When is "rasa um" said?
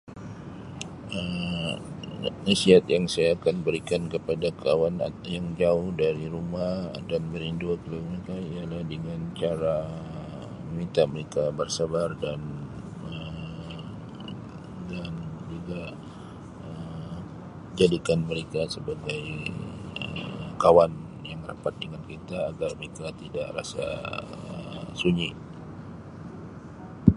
23.57-24.89